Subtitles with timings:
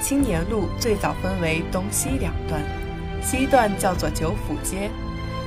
[0.00, 2.62] 青年路最早分为东西两段，
[3.22, 4.90] 西段叫做九府街，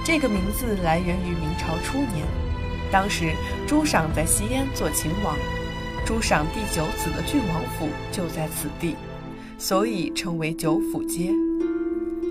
[0.06, 2.24] 这个名字来源于明朝初年，
[2.92, 3.32] 当时
[3.68, 5.36] 朱赏在西安做秦王，
[6.06, 8.96] 朱赏第九子的郡王府就在此地，
[9.58, 11.32] 所以称为九府街。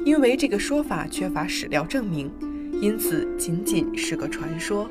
[0.05, 2.31] 因为这个说法缺乏史料证明，
[2.81, 4.89] 因此仅仅是个传说。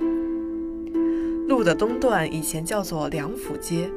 [1.47, 3.89] 路的东段以前叫做梁府街。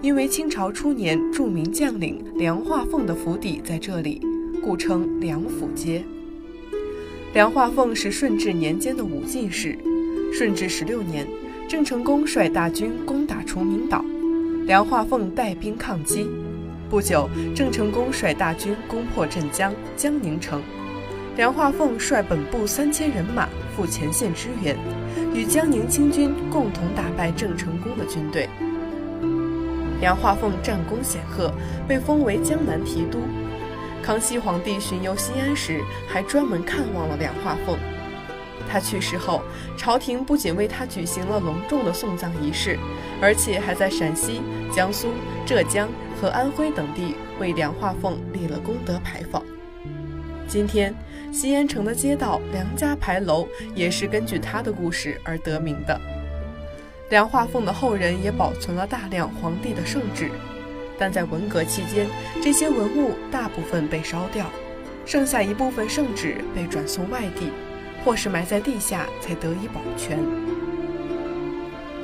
[0.00, 4.22] 因为清朝初年著名将领梁化凤的府邸在这里，
[4.62, 6.04] 故称梁府街。
[7.34, 9.76] 梁化凤是顺治年间的武进士。
[10.32, 11.26] 顺治十六年，
[11.66, 14.04] 郑成功率大军攻打崇明岛，
[14.66, 16.28] 梁化凤带兵抗击。
[16.88, 20.62] 不久，郑成功率大军攻破镇江、江宁城，
[21.36, 24.76] 梁化凤率本部三千人马赴前线支援，
[25.34, 28.48] 与江宁清军共同打败郑成功的军队。
[30.00, 31.52] 梁化凤战功显赫，
[31.86, 33.20] 被封为江南提督。
[34.02, 37.76] 康熙皇帝巡游西安时，还专门看望了梁化凤。
[38.70, 39.42] 他去世后，
[39.76, 42.78] 朝廷不仅为他举行了隆重的送葬仪式，
[43.20, 45.08] 而且还在陕西、江苏、
[45.46, 45.88] 浙江
[46.20, 49.42] 和安徽等地为梁化凤立了功德牌坊。
[50.46, 50.94] 今天，
[51.32, 55.98] 西安城的街道梁家牌楼也是根据他的故事而得名的。
[57.10, 60.30] 梁化凤的后人也保存了大量皇帝的圣旨，
[60.98, 62.06] 但在文革期间，
[62.42, 64.44] 这些文物大部分被烧掉，
[65.06, 67.50] 剩下一部分圣旨被转送外地，
[68.04, 70.18] 或是埋在地下才得以保全。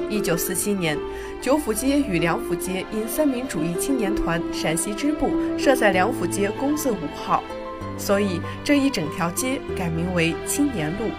[0.08, 0.96] 一九四七年，
[1.38, 7.42] 九府街与梁府街因三民主义青年团陕西支部设在梁府街公字五号，
[7.98, 11.10] 所以这一整条街改名为青年路。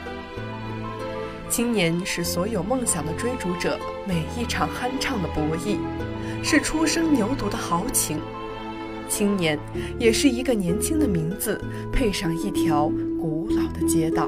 [1.50, 5.78] 青年是所有梦想的追逐者，每一场酣畅的博弈，
[6.44, 8.20] 是初生牛犊的豪情。
[9.08, 9.58] 青年
[10.00, 11.62] 也是一个年轻的名字，
[11.94, 14.28] 配上一条古老的街道。